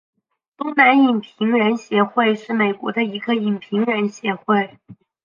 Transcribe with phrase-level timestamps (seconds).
[0.57, 4.79] 东南影评人协会是美国的一个影评人协会。